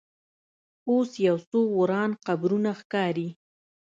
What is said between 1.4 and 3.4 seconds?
څو وران قبرونه ښکاري.